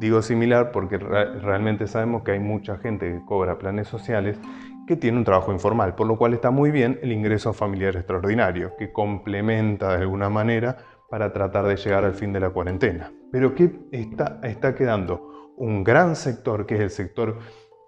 Digo 0.00 0.20
similar 0.20 0.70
porque 0.70 0.98
realmente 0.98 1.86
sabemos 1.86 2.24
que 2.24 2.32
hay 2.32 2.40
mucha 2.40 2.76
gente 2.76 3.10
que 3.10 3.24
cobra 3.24 3.56
planes 3.56 3.88
sociales 3.88 4.38
que 4.86 4.96
tiene 4.96 5.16
un 5.16 5.24
trabajo 5.24 5.50
informal, 5.50 5.94
por 5.94 6.06
lo 6.06 6.18
cual 6.18 6.34
está 6.34 6.50
muy 6.50 6.70
bien 6.70 6.98
el 7.02 7.10
ingreso 7.10 7.54
familiar 7.54 7.96
extraordinario, 7.96 8.76
que 8.76 8.92
complementa 8.92 9.96
de 9.96 10.02
alguna 10.02 10.28
manera 10.28 10.76
para 11.08 11.32
tratar 11.32 11.64
de 11.64 11.76
llegar 11.76 12.04
al 12.04 12.12
fin 12.12 12.34
de 12.34 12.40
la 12.40 12.50
cuarentena. 12.50 13.10
Pero 13.30 13.54
que 13.54 13.80
está, 13.92 14.40
está 14.42 14.74
quedando 14.74 15.54
un 15.56 15.84
gran 15.84 16.16
sector, 16.16 16.66
que 16.66 16.74
es 16.74 16.80
el 16.82 16.90
sector 16.90 17.38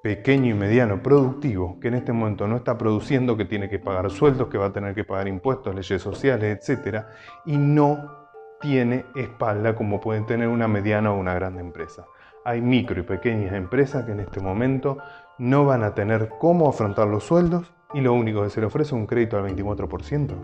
pequeño 0.04 0.50
y 0.50 0.54
mediano 0.54 1.02
productivo, 1.02 1.80
que 1.80 1.88
en 1.88 1.94
este 1.94 2.12
momento 2.12 2.46
no 2.46 2.56
está 2.56 2.76
produciendo, 2.76 3.38
que 3.38 3.46
tiene 3.46 3.70
que 3.70 3.78
pagar 3.78 4.11
sueldos, 4.11 4.49
que 4.49 4.58
va 4.58 4.66
a 4.66 4.73
tener 4.73 4.94
que 4.94 5.02
pagar 5.02 5.28
impuestos, 5.28 5.75
leyes 5.75 6.02
sociales, 6.02 6.68
etc. 6.68 7.06
Y 7.46 7.56
no 7.56 8.28
tiene 8.61 9.06
espalda 9.16 9.75
como 9.75 10.02
pueden 10.02 10.26
tener 10.26 10.49
una 10.49 10.68
mediana 10.68 11.11
o 11.11 11.18
una 11.18 11.32
grande 11.32 11.62
empresa. 11.62 12.04
Hay 12.44 12.61
micro 12.61 13.00
y 13.00 13.04
pequeñas 13.04 13.54
empresas 13.54 14.04
que 14.04 14.12
en 14.12 14.20
este 14.20 14.40
momento 14.40 14.99
no 15.38 15.64
van 15.64 15.82
a 15.82 15.94
tener 15.94 16.32
cómo 16.38 16.68
afrontar 16.68 17.08
los 17.08 17.25
sueldos 17.25 17.73
y 17.94 18.02
lo 18.02 18.12
único 18.12 18.42
que 18.42 18.50
se 18.50 18.61
le 18.61 18.66
ofrece 18.66 18.88
es 18.88 18.92
un 18.92 19.06
crédito 19.06 19.38
al 19.38 19.44
24%. 19.56 20.34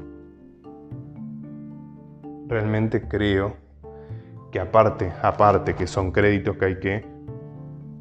Realmente 2.49 3.07
creo 3.07 3.59
que 4.51 4.59
aparte, 4.59 5.13
aparte 5.21 5.75
que 5.75 5.87
son 5.87 6.13
créditos 6.13 6.57
que 6.57 6.65
hay 6.65 6.81
que 6.81 7.10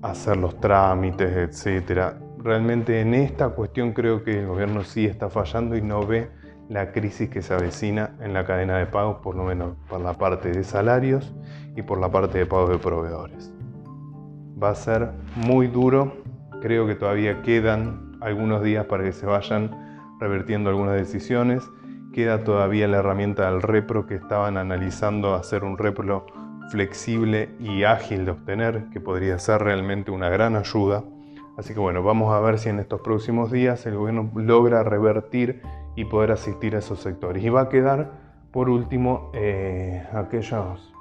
hacer 0.02 0.38
los 0.38 0.60
trámites, 0.60 1.36
etcétera, 1.36 2.18
realmente 2.38 3.02
en 3.02 3.14
esta 3.14 3.50
cuestión 3.50 3.94
creo 3.94 4.24
que 4.24 4.40
el 4.40 4.48
gobierno 4.48 4.84
sí 4.84 5.06
está 5.06 5.30
fallando 5.30 5.76
y 5.76 5.82
no 5.82 6.06
ve 6.06 6.30
la 6.70 6.92
crisis 6.92 7.30
que 7.30 7.42
se 7.42 7.54
avecina 7.54 8.16
en 8.22 8.34
la 8.34 8.46
cadena 8.46 8.78
de 8.78 8.86
pagos, 8.86 9.18
por 9.22 9.36
lo 9.36 9.44
menos 9.44 9.76
por 9.90 10.00
la 10.02 10.14
parte 10.14 10.52
de 10.52 10.64
salarios 10.64 11.34
y 11.76 11.82
por 11.82 12.00
la 12.00 12.12
parte 12.12 12.38
de 12.38 12.46
pagos 12.46 12.70
de 12.70 12.78
proveedores. 12.78 13.52
Va 14.62 14.70
a 14.70 14.76
ser 14.76 15.12
muy 15.36 15.68
duro, 15.68 16.14
creo 16.62 16.86
que 16.86 16.96
todavía 16.96 17.42
quedan 17.42 18.18
algunos 18.22 18.62
días 18.64 18.86
para 18.86 19.04
que 19.04 19.14
se 19.14 19.26
vayan 19.26 20.16
revertiendo 20.20 20.70
algunas 20.70 20.96
decisiones, 20.96 21.64
queda 22.14 22.44
todavía 22.44 22.88
la 22.88 22.98
herramienta 22.98 23.50
del 23.50 23.62
repro 23.62 24.06
que 24.06 24.16
estaban 24.16 24.58
analizando 24.58 25.34
hacer 25.34 25.64
un 25.64 25.78
repro 25.78 26.26
flexible 26.70 27.50
y 27.60 27.84
ágil 27.84 28.26
de 28.26 28.32
obtener, 28.32 28.86
que 28.92 29.00
podría 29.00 29.38
ser 29.40 29.62
realmente 29.62 30.12
una 30.12 30.30
gran 30.30 30.56
ayuda. 30.56 31.04
Así 31.58 31.74
que 31.74 31.80
bueno, 31.80 32.04
vamos 32.04 32.34
a 32.34 32.40
ver 32.40 32.58
si 32.58 32.70
en 32.70 32.80
estos 32.80 33.02
próximos 33.02 33.52
días 33.52 33.86
el 33.86 33.96
gobierno 33.96 34.32
logra 34.36 34.84
revertir 34.84 35.62
y 35.96 36.06
poder 36.06 36.32
asistir 36.32 36.76
a 36.76 36.80
esos 36.80 37.00
sectores. 37.00 37.44
Y 37.44 37.50
va 37.50 37.62
a 37.62 37.70
quedar, 37.70 38.12
por 38.52 38.70
último, 38.70 39.32
eh, 39.34 40.06
aquellos 40.14 40.94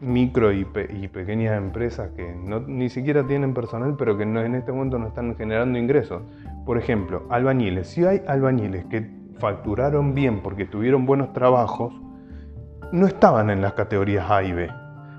micro 0.00 0.52
y, 0.52 0.64
pequeñas 0.64 1.56
empresas 1.56 2.10
que 2.10 2.34
no, 2.34 2.60
ni 2.60 2.90
siquiera 2.90 3.26
tienen 3.26 3.54
personal, 3.54 3.96
pero 3.98 4.16
que 4.16 4.24
en 4.24 4.54
este 4.54 4.72
momento 4.72 4.98
no 4.98 5.08
están 5.08 5.34
generando 5.36 5.78
ingresos. 5.78 6.22
Por 6.64 6.78
ejemplo, 6.78 7.24
albañiles. 7.30 7.88
Si 7.88 8.04
hay 8.04 8.22
albañiles 8.26 8.84
que 8.86 9.10
facturaron 9.38 10.14
bien 10.14 10.42
porque 10.42 10.66
tuvieron 10.66 11.06
buenos 11.06 11.32
trabajos, 11.32 11.94
no 12.92 13.06
estaban 13.06 13.50
en 13.50 13.62
las 13.62 13.74
categorías 13.74 14.30
A 14.30 14.42
y 14.42 14.52
B. 14.52 14.70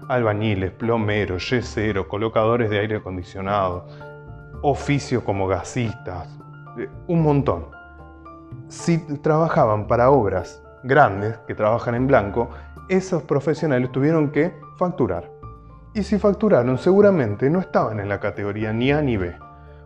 Albañiles, 0.07 0.71
plomeros, 0.71 1.49
yeseros, 1.49 2.07
colocadores 2.07 2.69
de 2.69 2.79
aire 2.79 2.95
acondicionado, 2.97 3.87
oficios 4.61 5.23
como 5.23 5.47
gasistas, 5.47 6.27
eh, 6.77 6.89
un 7.07 7.21
montón 7.21 7.77
si 8.67 8.97
trabajaban 9.17 9.87
para 9.87 10.09
obras 10.09 10.61
grandes, 10.83 11.37
que 11.47 11.55
trabajan 11.55 11.95
en 11.95 12.07
blanco, 12.07 12.49
esos 12.89 13.23
profesionales 13.23 13.91
tuvieron 13.91 14.31
que 14.31 14.53
facturar. 14.77 15.29
Y 15.93 16.03
si 16.03 16.19
facturaron, 16.19 16.77
seguramente 16.77 17.49
no 17.49 17.59
estaban 17.59 17.99
en 17.99 18.09
la 18.09 18.19
categoría 18.19 18.71
ni 18.73 18.91
A 18.91 19.01
ni 19.01 19.17
B. 19.17 19.35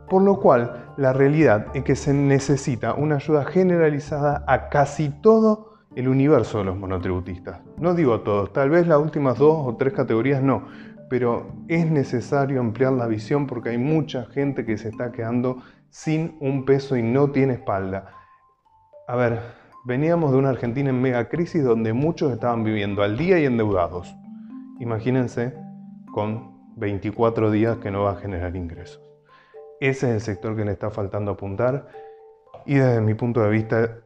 Por 0.09 0.23
lo 0.23 0.39
cual, 0.39 0.93
la 0.97 1.13
realidad 1.13 1.67
es 1.73 1.83
que 1.83 1.95
se 1.95 2.13
necesita 2.13 2.93
una 2.93 3.15
ayuda 3.15 3.45
generalizada 3.45 4.43
a 4.45 4.67
casi 4.67 5.09
todo 5.09 5.75
el 5.95 6.09
universo 6.09 6.59
de 6.59 6.65
los 6.65 6.77
monotributistas. 6.77 7.61
No 7.81 7.95
digo 7.95 8.21
todos, 8.21 8.53
tal 8.53 8.69
vez 8.69 8.85
las 8.85 8.99
últimas 8.99 9.39
dos 9.39 9.57
o 9.65 9.75
tres 9.75 9.91
categorías 9.91 10.43
no, 10.43 10.67
pero 11.09 11.51
es 11.67 11.89
necesario 11.89 12.59
ampliar 12.59 12.93
la 12.93 13.07
visión 13.07 13.47
porque 13.47 13.69
hay 13.69 13.79
mucha 13.79 14.27
gente 14.27 14.63
que 14.65 14.77
se 14.77 14.89
está 14.89 15.11
quedando 15.11 15.63
sin 15.89 16.37
un 16.39 16.63
peso 16.63 16.95
y 16.95 17.01
no 17.01 17.31
tiene 17.31 17.53
espalda. 17.53 18.13
A 19.07 19.15
ver, 19.15 19.41
veníamos 19.83 20.31
de 20.31 20.37
una 20.37 20.49
Argentina 20.49 20.91
en 20.91 21.01
mega 21.01 21.27
crisis 21.27 21.63
donde 21.63 21.91
muchos 21.91 22.31
estaban 22.31 22.63
viviendo 22.63 23.01
al 23.01 23.17
día 23.17 23.39
y 23.39 23.45
endeudados. 23.45 24.15
Imagínense 24.79 25.55
con 26.13 26.75
24 26.77 27.49
días 27.49 27.77
que 27.79 27.89
no 27.89 28.03
va 28.03 28.11
a 28.11 28.17
generar 28.17 28.55
ingresos. 28.55 29.01
Ese 29.79 30.09
es 30.09 30.13
el 30.13 30.21
sector 30.21 30.55
que 30.55 30.65
le 30.65 30.73
está 30.73 30.91
faltando 30.91 31.31
apuntar 31.31 31.87
y 32.67 32.75
desde 32.75 33.01
mi 33.01 33.15
punto 33.15 33.41
de 33.41 33.49
vista 33.49 33.97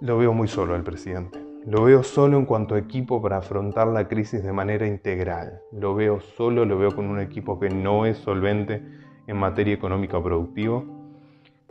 lo 0.00 0.18
veo 0.18 0.32
muy 0.32 0.48
solo 0.48 0.74
al 0.74 0.82
presidente. 0.82 1.41
Lo 1.66 1.84
veo 1.84 2.02
solo 2.02 2.38
en 2.38 2.44
cuanto 2.44 2.74
a 2.74 2.78
equipo 2.78 3.22
para 3.22 3.38
afrontar 3.38 3.86
la 3.88 4.08
crisis 4.08 4.42
de 4.42 4.52
manera 4.52 4.86
integral. 4.86 5.60
Lo 5.72 5.94
veo 5.94 6.20
solo, 6.20 6.64
lo 6.64 6.78
veo 6.78 6.94
con 6.94 7.06
un 7.06 7.20
equipo 7.20 7.60
que 7.60 7.70
no 7.70 8.06
es 8.06 8.18
solvente 8.18 8.82
en 9.26 9.36
materia 9.36 9.74
económica 9.74 10.20
productiva 10.22 10.82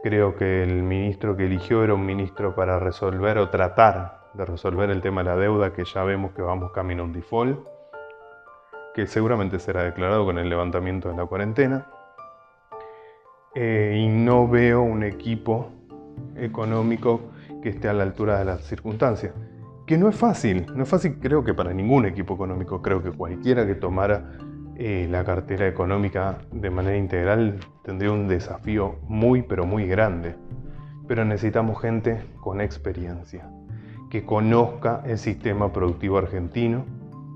Creo 0.04 0.36
que 0.36 0.64
el 0.64 0.82
ministro 0.82 1.38
que 1.38 1.46
eligió 1.46 1.84
era 1.84 1.94
un 1.94 2.04
ministro 2.04 2.56
para 2.56 2.80
resolver 2.80 3.38
o 3.38 3.50
tratar 3.50 4.32
de 4.34 4.46
resolver 4.46 4.90
el 4.90 5.00
tema 5.00 5.22
de 5.22 5.30
la 5.30 5.36
deuda, 5.36 5.74
que 5.74 5.86
ya 5.86 6.04
vemos 6.04 6.32
que 6.32 6.42
vamos 6.42 6.72
camino 6.72 7.04
a 7.04 7.06
un 7.06 7.14
default, 7.14 7.60
que 8.96 9.06
seguramente 9.06 9.60
será 9.60 9.84
declarado 9.84 10.26
con 10.26 10.40
el 10.40 10.50
levantamiento 10.50 11.10
de 11.10 11.18
la 11.18 11.26
cuarentena. 11.28 11.88
Eh, 13.54 13.96
y 14.00 14.08
no 14.08 14.48
veo 14.48 14.82
un 14.82 15.04
equipo 15.04 15.70
económico 16.36 17.22
que 17.62 17.70
esté 17.70 17.88
a 17.88 17.94
la 17.94 18.02
altura 18.02 18.40
de 18.40 18.46
las 18.46 18.64
circunstancias. 18.64 19.34
Que 19.86 19.98
no 19.98 20.08
es 20.10 20.16
fácil, 20.16 20.66
no 20.76 20.84
es 20.84 20.90
fácil 20.90 21.18
creo 21.20 21.44
que 21.44 21.54
para 21.54 21.74
ningún 21.74 22.06
equipo 22.06 22.36
económico, 22.36 22.82
creo 22.82 23.02
que 23.02 23.12
cualquiera 23.12 23.66
que 23.66 23.76
tomara 23.76 24.38
eh, 24.76 25.08
la 25.12 25.24
cartera 25.24 25.68
económica 25.68 26.40
de 26.52 26.70
manera 26.70 26.98
integral 26.98 27.60
tendría 27.84 28.12
un 28.12 28.28
desafío 28.28 28.96
muy 29.08 29.42
pero 29.42 29.66
muy 29.66 29.86
grande. 29.86 30.36
Pero 31.08 31.26
necesitamos 31.26 31.82
gente 31.82 32.22
con 32.40 32.62
experiencia, 32.62 33.50
que 34.10 34.26
conozca 34.26 35.04
el 35.06 35.18
sistema 35.18 35.74
productivo 35.74 36.18
argentino, 36.18 36.86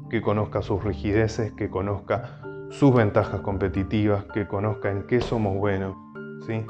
que 0.10 0.22
conozca 0.22 0.62
sus 0.62 0.84
rigideces, 0.84 1.52
que 1.54 1.70
conozca 1.70 2.40
sus 2.70 2.94
ventajas 2.94 3.42
competitivas, 3.42 4.26
que 4.34 4.48
conozca 4.48 4.92
en 4.92 5.04
qué 5.04 5.22
somos 5.22 5.58
buenos. 5.58 5.96
¿sí? 6.46 6.66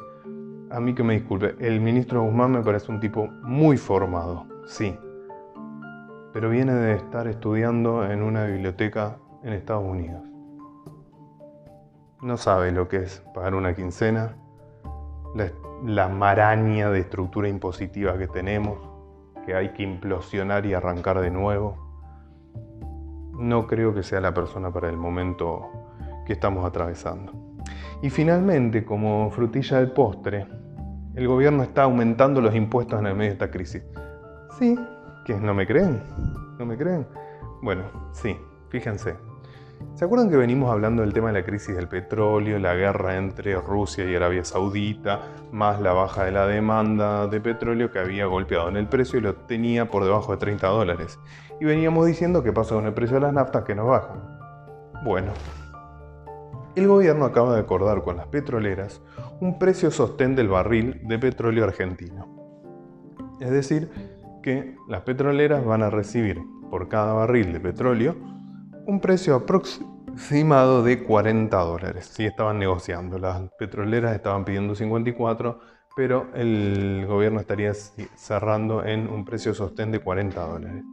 A 0.71 0.79
mí 0.79 0.93
que 0.93 1.03
me 1.03 1.13
disculpe, 1.13 1.55
el 1.59 1.79
ministro 1.79 2.23
Guzmán 2.23 2.51
me 2.51 2.61
parece 2.61 2.91
un 2.91 2.99
tipo 2.99 3.27
muy 3.43 3.77
formado, 3.77 4.45
sí, 4.65 4.97
pero 6.35 6.51
viene 6.51 6.73
de 6.73 6.93
estar 6.93 7.25
estudiando 7.25 8.05
en 8.05 8.21
una 8.21 8.45
biblioteca 8.45 9.17
en 9.41 9.53
Estados 9.53 9.83
Unidos 9.83 10.21
no 12.25 12.37
sabe 12.37 12.71
lo 12.71 12.87
que 12.87 12.97
es 12.97 13.23
pagar 13.35 13.53
una 13.53 13.75
quincena, 13.75 14.35
la, 15.83 16.09
maraña 16.09 16.89
de 16.89 17.01
estructura 17.01 17.47
impositiva 17.47 18.17
que 18.17 18.27
tenemos, 18.27 18.79
que 19.45 19.53
hay 19.53 19.73
que 19.73 19.83
implosionar 19.83 20.65
y 20.65 20.73
arrancar 20.73 21.21
de 21.21 21.29
nuevo. 21.29 21.77
No 23.33 23.67
creo 23.67 23.93
que 23.93 24.01
sea 24.01 24.21
la 24.21 24.33
persona 24.33 24.71
para 24.71 24.89
el 24.89 24.97
momento 24.97 25.69
que 26.25 26.33
estamos 26.33 26.65
atravesando. 26.65 27.31
Y 28.01 28.09
finalmente, 28.09 28.83
como 28.83 29.29
frutilla 29.29 29.77
del 29.77 29.91
postre, 29.91 30.47
el 31.13 31.27
gobierno 31.27 31.61
está 31.61 31.83
aumentando 31.83 32.41
los 32.41 32.55
impuestos 32.55 32.99
en 32.99 33.05
el 33.05 33.13
medio 33.13 33.29
de 33.29 33.33
esta 33.33 33.51
crisis. 33.51 33.83
Sí, 34.57 34.79
que 35.25 35.33
no 35.35 35.53
me 35.53 35.67
creen, 35.67 36.01
no 36.57 36.65
me 36.65 36.77
creen. 36.77 37.07
Bueno, 37.61 37.83
sí, 38.13 38.37
fíjense, 38.69 39.15
¿Se 39.95 40.03
acuerdan 40.03 40.29
que 40.29 40.35
venimos 40.35 40.71
hablando 40.71 41.03
del 41.03 41.13
tema 41.13 41.27
de 41.27 41.39
la 41.39 41.45
crisis 41.45 41.73
del 41.75 41.87
petróleo, 41.87 42.59
la 42.59 42.75
guerra 42.75 43.15
entre 43.17 43.55
Rusia 43.55 44.03
y 44.03 44.13
Arabia 44.13 44.43
Saudita, 44.43 45.21
más 45.53 45.79
la 45.79 45.93
baja 45.93 46.25
de 46.25 46.31
la 46.31 46.45
demanda 46.47 47.27
de 47.27 47.39
petróleo 47.39 47.91
que 47.91 47.99
había 47.99 48.25
golpeado 48.25 48.67
en 48.67 48.75
el 48.75 48.87
precio 48.87 49.19
y 49.19 49.21
lo 49.21 49.35
tenía 49.35 49.89
por 49.89 50.03
debajo 50.03 50.33
de 50.33 50.37
30 50.37 50.67
dólares? 50.67 51.17
Y 51.61 51.65
veníamos 51.65 52.05
diciendo 52.05 52.43
qué 52.43 52.51
pasa 52.51 52.75
con 52.75 52.85
el 52.85 52.93
precio 52.93 53.15
de 53.15 53.21
las 53.21 53.33
naftas 53.33 53.63
que 53.63 53.73
nos 53.73 53.87
bajan. 53.87 54.37
Bueno, 55.05 55.31
el 56.75 56.87
gobierno 56.89 57.23
acaba 57.23 57.53
de 57.53 57.61
acordar 57.61 58.01
con 58.01 58.17
las 58.17 58.27
petroleras 58.27 59.01
un 59.39 59.57
precio 59.57 59.91
sostén 59.91 60.35
del 60.35 60.49
barril 60.49 60.99
de 61.07 61.19
petróleo 61.19 61.63
argentino. 61.63 62.27
Es 63.39 63.51
decir, 63.51 64.14
que 64.45 64.77
las 64.87 65.01
petroleras 65.01 65.65
van 65.65 65.81
a 65.81 65.89
recibir 65.89 66.39
por 66.69 66.87
cada 66.87 67.13
barril 67.13 67.51
de 67.51 67.59
petróleo 67.59 68.15
un 68.85 69.01
precio 69.01 69.43
estimado 70.15 70.83
de 70.83 71.01
40 71.01 71.57
dólares. 71.57 72.11
Sí, 72.13 72.27
estaban 72.27 72.59
negociando. 72.59 73.17
Las 73.17 73.41
petroleras 73.57 74.13
estaban 74.13 74.45
pidiendo 74.45 74.75
54, 74.75 75.59
pero 75.95 76.27
el 76.35 77.07
gobierno 77.07 77.39
estaría 77.39 77.73
cerrando 77.73 78.85
en 78.85 79.09
un 79.09 79.25
precio 79.25 79.55
sostén 79.55 79.91
de 79.91 79.97
40 79.97 80.39
dólares. 80.39 80.83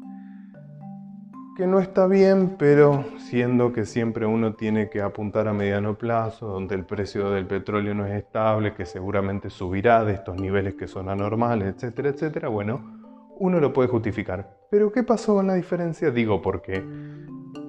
Que 1.54 1.66
no 1.66 1.78
está 1.78 2.06
bien, 2.06 2.56
pero 2.58 3.04
siendo 3.18 3.74
que 3.74 3.84
siempre 3.84 4.24
uno 4.24 4.54
tiene 4.54 4.88
que 4.88 5.02
apuntar 5.02 5.46
a 5.46 5.52
mediano 5.52 5.98
plazo, 5.98 6.46
donde 6.46 6.74
el 6.74 6.86
precio 6.86 7.30
del 7.30 7.46
petróleo 7.46 7.94
no 7.94 8.06
es 8.06 8.14
estable, 8.14 8.72
que 8.72 8.86
seguramente 8.86 9.50
subirá 9.50 10.06
de 10.06 10.14
estos 10.14 10.36
niveles 10.36 10.72
que 10.74 10.88
son 10.88 11.10
anormales, 11.10 11.74
etcétera, 11.74 12.08
etcétera, 12.08 12.48
bueno, 12.48 13.01
uno 13.38 13.60
lo 13.60 13.72
puede 13.72 13.88
justificar. 13.88 14.56
Pero 14.70 14.92
¿qué 14.92 15.02
pasó 15.02 15.34
con 15.34 15.46
la 15.46 15.54
diferencia? 15.54 16.10
Digo 16.10 16.40
porque 16.42 16.84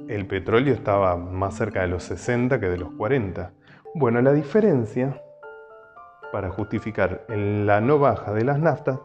el 0.08 0.28
petróleo 0.28 0.74
estaba 0.74 1.18
más 1.18 1.56
cerca 1.56 1.82
de 1.82 1.88
los 1.88 2.04
60 2.04 2.60
que 2.60 2.70
de 2.70 2.78
los 2.78 2.92
40. 2.94 3.54
Bueno, 3.96 4.22
la 4.22 4.34
diferencia 4.34 5.22
para 6.32 6.50
justificar 6.50 7.26
la 7.30 7.80
no 7.80 8.00
baja 8.00 8.34
de 8.34 8.44
las 8.44 8.60
naftas 8.60 9.00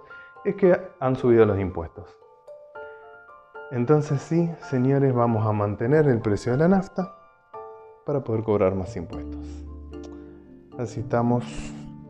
es 0.45 0.55
que 0.57 0.79
han 1.01 1.17
subido 1.17 1.45
los 1.45 1.59
impuestos. 1.59 2.17
Entonces 3.71 4.23
sí, 4.23 4.51
señores, 4.61 5.13
vamos 5.13 5.47
a 5.47 5.53
mantener 5.53 6.09
el 6.09 6.21
precio 6.21 6.53
de 6.53 6.59
la 6.59 6.69
nafta 6.69 7.15
para 8.07 8.25
poder 8.25 8.43
cobrar 8.43 8.75
más 8.75 8.97
impuestos. 8.97 9.67
Así 10.79 11.01
estamos 11.01 11.45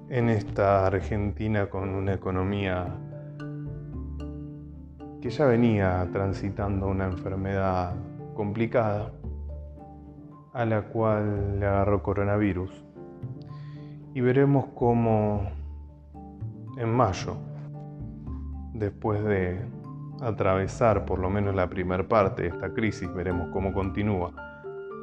en 0.09 0.28
esta 0.28 0.87
Argentina 0.87 1.69
con 1.69 1.88
una 1.88 2.14
economía 2.14 2.87
que 5.21 5.31
ya 5.31 5.47
venía 5.47 6.09
transitando 6.13 6.87
una 6.89 7.07
enfermedad 7.07 7.95
complicada 8.35 9.13
a 10.53 10.65
la 10.65 10.83
cual 10.83 11.59
le 11.61 11.67
agarró 11.67 12.03
coronavirus. 12.03 12.85
Y 14.15 14.21
veremos 14.21 14.67
cómo 14.75 15.49
en 16.77 16.89
mayo, 16.95 17.37
después 18.75 19.23
de 19.25 19.61
atravesar 20.21 21.05
por 21.05 21.19
lo 21.19 21.31
menos 21.31 21.55
la 21.55 21.69
primera 21.69 22.07
parte 22.07 22.43
de 22.43 22.49
esta 22.49 22.73
crisis, 22.73 23.13
veremos 23.13 23.49
cómo 23.53 23.73
continúa 23.73 24.33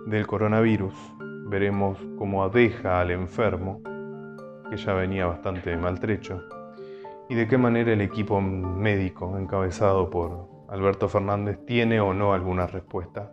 del 0.08 0.26
coronavirus, 0.28 0.94
veremos 1.50 1.98
cómo 2.18 2.48
deja 2.50 3.02
al 3.02 3.12
enfermo, 3.12 3.82
que 4.70 4.78
ya 4.78 4.94
venía 4.94 5.26
bastante 5.26 5.76
maltrecho, 5.78 6.42
y 7.30 7.36
de 7.36 7.48
qué 7.48 7.58
manera 7.58 7.94
el 7.94 8.02
equipo 8.02 8.40
médico 8.42 9.38
encabezado 9.38 10.10
por 10.10 10.48
Alberto 10.70 11.10
Fernández 11.10 11.60
tiene 11.66 12.00
o 12.00 12.14
no 12.14 12.34
alguna 12.34 12.68
respuesta 12.68 13.32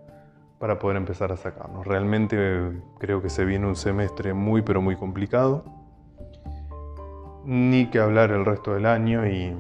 para 0.59 0.79
poder 0.79 0.97
empezar 0.97 1.33
a 1.33 1.37
sacarnos. 1.37 1.87
Realmente 1.87 2.73
creo 2.99 3.21
que 3.21 3.29
se 3.29 3.45
viene 3.45 3.67
un 3.67 3.77
semestre 3.77 4.33
muy 4.33 4.63
pero 4.63 4.81
muy 4.81 4.97
complicado. 4.97 5.65
Ni 7.45 7.87
que 7.87 7.99
hablar 7.99 8.31
el 8.31 8.45
resto 8.45 8.75
del 8.75 8.87
año 8.87 9.27
y 9.27 9.53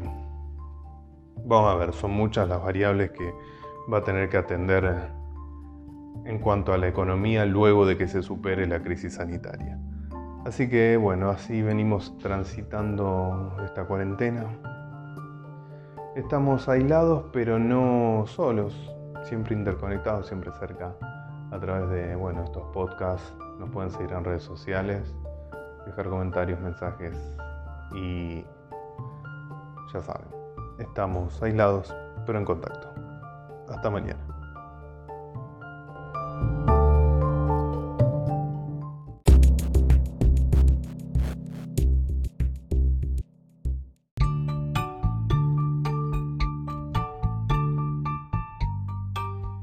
vamos 1.44 1.74
a 1.74 1.76
ver, 1.76 1.92
son 1.92 2.12
muchas 2.12 2.48
las 2.48 2.62
variables 2.62 3.10
que 3.10 3.34
va 3.92 3.98
a 3.98 4.04
tener 4.04 4.28
que 4.28 4.36
atender 4.36 5.10
en 6.24 6.38
cuanto 6.38 6.72
a 6.72 6.78
la 6.78 6.86
economía 6.86 7.44
luego 7.46 7.84
de 7.84 7.96
que 7.96 8.06
se 8.06 8.22
supere 8.22 8.66
la 8.66 8.80
crisis 8.82 9.14
sanitaria. 9.14 9.78
Así 10.44 10.68
que 10.68 10.96
bueno, 10.96 11.30
así 11.30 11.62
venimos 11.62 12.18
transitando 12.18 13.56
esta 13.64 13.84
cuarentena. 13.84 14.46
Estamos 16.16 16.68
aislados 16.68 17.26
pero 17.32 17.60
no 17.60 18.24
solos, 18.26 18.74
siempre 19.22 19.54
interconectados, 19.54 20.26
siempre 20.26 20.50
cerca 20.58 20.94
a 21.52 21.58
través 21.60 21.88
de 21.90 22.16
bueno, 22.16 22.42
estos 22.42 22.64
podcasts. 22.72 23.32
Nos 23.60 23.70
pueden 23.70 23.90
seguir 23.90 24.10
en 24.12 24.24
redes 24.24 24.42
sociales, 24.42 25.14
dejar 25.86 26.08
comentarios, 26.08 26.60
mensajes 26.60 27.16
y 27.94 28.44
ya 29.92 30.00
saben, 30.00 30.26
estamos 30.78 31.40
aislados 31.40 31.94
pero 32.26 32.38
en 32.38 32.44
contacto. 32.44 32.92
Hasta 33.68 33.90
mañana. 33.90 34.31